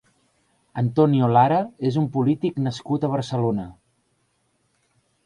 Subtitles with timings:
[0.81, 3.67] Antonio Lara és un polític nascut a Barcelona.